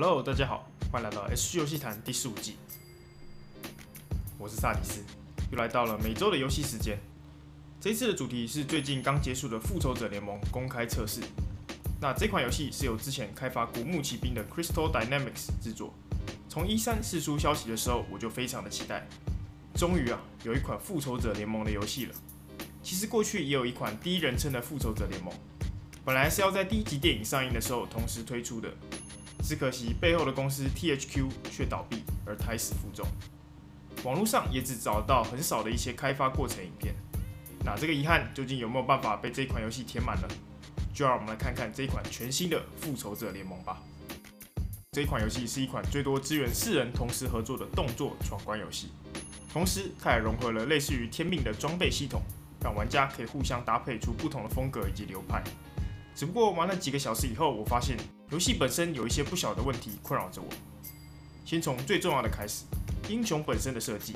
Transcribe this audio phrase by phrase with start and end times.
[0.00, 2.54] Hello，大家好，欢迎来到 SG 游戏谈第十五季。
[4.38, 5.02] 我是萨迪斯，
[5.50, 6.96] 又来到了每周的游戏时间。
[7.80, 11.20] 这一次的主题是最近刚结束的《复仇者联盟》公开测试。
[12.00, 15.92] 那这款游戏是由之前开发《古墓奇兵》的 Crystal Dynamics 制作。
[16.48, 19.04] 从一三四出消息的时候，我就非常的期待。
[19.74, 22.14] 终于啊，有一款《复仇者联盟》的游戏了。
[22.84, 25.34] 其实过去也有一款第一人称的《复仇者联盟》，
[26.04, 28.72] 本来是要在第一集电影上映的时候同时推出的。
[29.48, 33.06] 只可惜背后的公司 THQ 却倒闭而胎死腹中，
[34.04, 36.94] 网络上也只找到很少的一些开发过程影片。
[37.64, 40.28] 那这个遗憾究竟有没有办法被这款游戏填满呢？
[40.92, 43.78] 就让我们来看看这一款全新的复仇者联盟吧。
[44.92, 48.88] 这一款游戏是一款最多支援四人同时合作的动作闯关游戏，
[49.50, 52.20] 同时它也融合了类似于天命的装备系统，
[52.62, 55.42] 让玩家可以互相搭配出不同的风格以及流派。
[56.14, 57.96] 只不过玩了几个小时以后，我发现
[58.30, 60.48] 游戏本身有一些不小的问题困扰着我。
[61.44, 62.64] 先从最重要的开始，
[63.08, 64.14] 英雄本身的设计。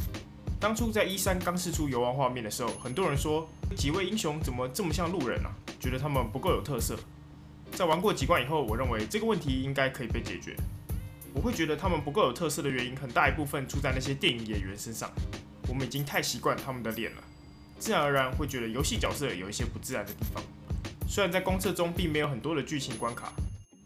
[0.60, 5.50] 当初在一三刚试出游玩画面的时候，很多人说几位英雄怎么这么像路人啊？
[5.80, 6.96] 觉得他们不够有特色。
[7.72, 10.54] 在玩过几关以后，我认为这个问题应该可以被解决。
[11.32, 15.10] 我会觉得他们不够有特色的原因，很大一部分出在那些电影演员身上。
[15.68, 17.22] 我们已经太习惯他们的脸了，
[17.78, 20.44] 自然而然会觉得游戏角色有一些不自然的地方。
[21.08, 23.32] 虽然在公测中并没有很多的剧情关卡，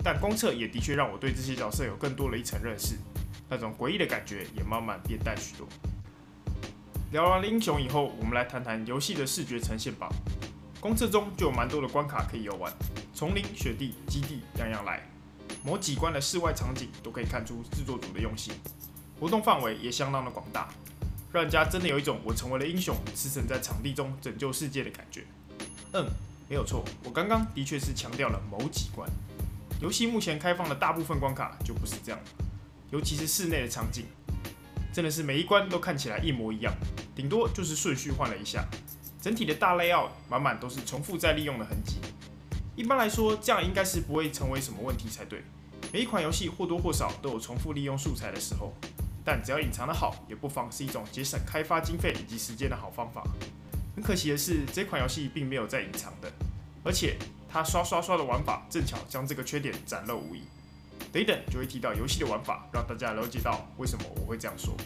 [0.07, 2.95] 但公测也的确让我对这些角色有更多的一层认识，
[3.49, 5.67] 那种诡异的感觉也慢慢变淡许多。
[7.11, 10.09] 聊完了英雄以后，我们来谈谈游戏的视觉呈现吧。
[10.81, 12.73] 公测中就有蛮多的关卡可以游玩，
[13.13, 15.03] 丛林、雪地、基地，样样来。
[15.65, 18.55] 某几关的室外场景都可以看出制作组的用心，
[19.19, 20.69] 活动范围也相当的广大，
[21.33, 25.25] 让人家真的有一种我成为了英雄，驰骋在场地中拯救世界的感觉。
[25.95, 26.07] 嗯。
[26.49, 29.11] 没有错，我刚刚的确是强调了某几关。
[29.81, 32.19] 游戏目前开放的大部分关卡就不是这样，
[32.91, 34.07] 尤其是室内的场景，
[34.93, 36.73] 真的是每一关都看起来一模一样，
[37.15, 38.67] 顶多就是顺序换了一下，
[39.21, 41.97] 整体的大 layout 满满都是重复再利用的痕迹。
[42.75, 45.43] 一般来说，这样应该是不会成为什么问题才对。
[45.93, 48.75] 每一款游戏或多或少都有重复利用素材的时候，
[49.25, 53.23] 但只要隐藏得好，也不妨是一种节省开发经费以及时间的好方法。
[53.95, 56.31] 很可惜的是，这款游戏并没有在隐藏的，
[56.83, 57.17] 而且
[57.57, 60.43] 它刷刷刷的玩法正巧将这个缺点展露无遗。
[61.11, 64.77] 等一等就会提到游戏的玩法，让大家了解到为什么我会这样说。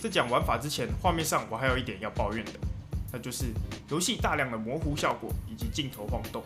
[0.00, 2.52] 在讲玩法之前，画面上我还有一点要抱怨的，
[3.12, 3.52] 那就是
[3.90, 6.42] 游戏大量的模糊效果以及镜头晃动。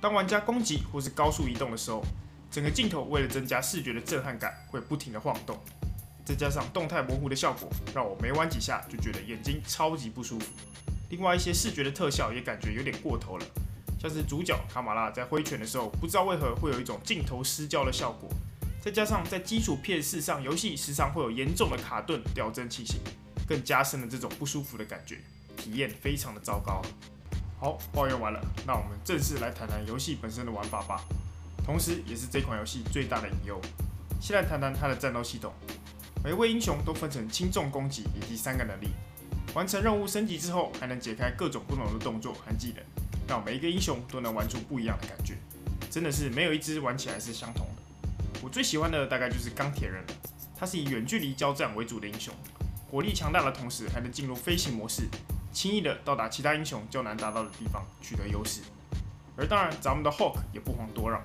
[0.00, 2.00] 当玩家攻击或是高速移动的时候，
[2.48, 5.58] 整个镜头为了增加视觉的震撼感，会不停的晃动。
[6.24, 10.46] 再加上动态模糊的效果，让我没玩几下就觉得眼睛超级不舒服。
[11.10, 13.44] 另外一些视觉的特效也感觉有点过头了，
[14.02, 18.28] 像是主角卡玛拉在挥拳的时候，不知道为何会有一种镜头失焦的效果。
[18.80, 22.96] 再加上在基础 PS 上，游戏时常会有严重的卡顿、掉帧情形，
[23.46, 25.18] 更加深了这种不舒服的感觉，
[25.56, 26.82] 体验非常的糟糕。
[27.60, 31.04] 好，抱怨完了，那我们正式来谈谈游戏本身的玩法吧，
[31.64, 33.60] 同时也是这款游戏最大的隐忧。
[34.20, 35.52] 先来谈谈它的战斗系统。
[36.24, 38.88] 每位英雄都分成轻重攻击以及三个能力，
[39.54, 42.82] 完成任务升级之后，还能解开各种不同的动作和技能，
[43.32, 45.38] 让每一个英雄都能玩出不一样的感觉，
[45.90, 48.38] 真的是没有一只玩起来是相同的。
[48.42, 50.12] 我最喜欢的大概就是钢铁人了，
[50.54, 52.34] 他是以远距离交战为主的英雄，
[52.90, 55.04] 火力强大的同时还能进入飞行模式，
[55.50, 58.60] 轻易的到达其他英雄较难达到的地方，取得优势。
[59.34, 61.18] 而当然，咱们的 Hulk 也不遑多让。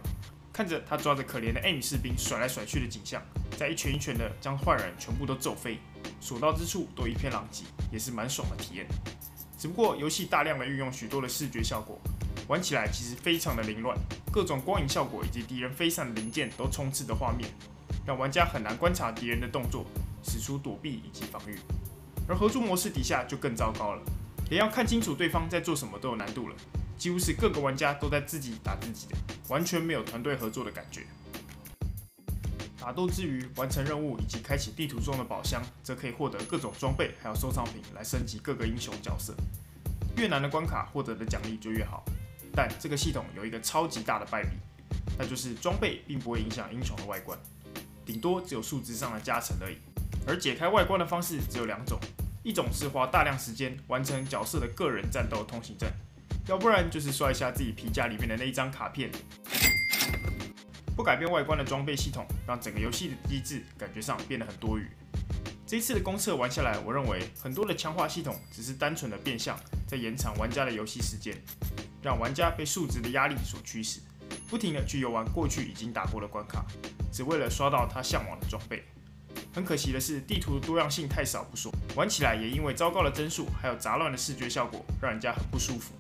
[0.54, 3.22] 看着他抓着可怜的 M 士兵甩来甩去的景象，
[3.60, 5.78] 再一拳一拳的将坏人全部都揍飞，
[6.22, 8.88] 所到之处都一片狼藉，也是蛮爽的体验。
[9.58, 12.00] 只不过游戏大量的运用许多的视觉效果，
[12.48, 13.98] 玩起来其实非常的凌乱，
[14.32, 17.50] 各种光影效果以及敌人飞散的零件都充斥着画面，
[18.06, 19.86] 让玩家很难观察敌人的动作，
[20.24, 21.58] 使出躲避以及防御。
[22.30, 24.02] 而合作模式底下就更糟糕了，
[24.50, 26.56] 连要看清楚对方在做什么都有难度了。
[26.96, 29.16] 几乎是各个玩家都在自己打自己的，
[29.50, 31.02] 完全没有团队合作的感觉。
[32.88, 39.36] 打斗之余，完成任务以及开启地图中的宝箱，则可以获得各种装备，还有收藏品来升级各个英雄角色。
[40.16, 42.06] 越难的关卡获得的奖励就越好。
[42.56, 44.52] 但这个系统有一个超级大的败笔，
[45.20, 47.38] 那就是装备并不会影响英雄的外观，
[48.06, 49.76] 顶多只有数值上的加成而已。
[50.26, 52.00] 而解开外观的方式只有两种，
[52.42, 55.92] 一种是花大量时间完成角色的个人战斗通行证。
[56.48, 59.12] 要不然就是刷一下自己皮夹里面的那一张卡片。
[61.08, 64.86] 改变外观的装备系统，让整个游戏的机制感觉上变得很多余。
[65.66, 69.58] 这一次的公测玩下来，我认为很多的强化系统只是单纯的变相
[69.88, 71.34] 在延长玩家的游戏时间，
[72.02, 74.02] 让玩家被数值的压力所驱使，
[74.50, 76.66] 不停地去游玩过去已经打过的关卡，
[77.10, 78.84] 只为了刷到他向往的装备。
[79.54, 85.94] 很可惜的是，地图的多样性太少不说，玩起来也因为糟糕的帧数还有杂乱的视觉效果，让人家很不舒服。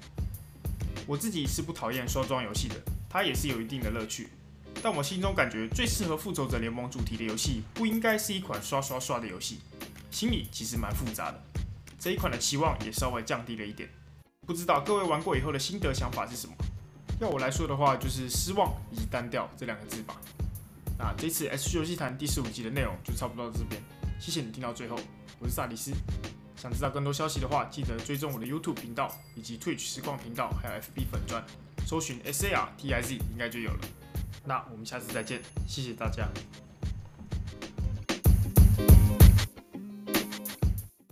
[1.05, 2.75] 我自己是不讨厌刷装游戏的，
[3.09, 4.27] 它也是有一定的乐趣。
[4.89, 9.59] 但我心中感觉最适合复仇者联盟主题的游戏，不应该是一款刷刷刷的游戏，
[10.09, 11.43] 心里其实蛮复杂的。
[11.99, 13.89] 这一款的期望也稍微降低了一点，
[14.45, 16.55] 不知道各位玩过以后的心得想法是什么？
[17.19, 20.15] 要我来说的话，就是失望以及单调这两个字吧。
[20.97, 23.83] 那这次 SG 游戏谈第十五集的内容就差不多到这边，
[24.21, 24.97] 谢谢你听到最后，
[25.39, 25.91] 我是萨里斯。
[26.55, 31.43] 想知道更多消息的话，记得追踪我的 YouTube 频道以及 Twitch 实况频道，还有 FB 粉专，
[31.85, 33.79] 搜寻 SARTIZ 应该就有了。
[34.47, 36.25] 那我们下次再见，谢谢大家。